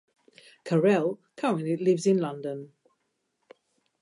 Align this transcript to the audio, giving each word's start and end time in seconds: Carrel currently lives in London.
Carrel 0.63 1.19
currently 1.37 1.77
lives 1.77 2.07
in 2.07 2.17
London. 2.17 2.71